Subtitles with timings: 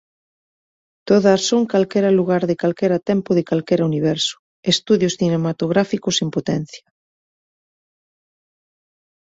[1.09, 4.35] Todas son calquera lugar de calquera tempo de calquera universo,
[4.73, 6.87] estudios cinematográficos en potencia.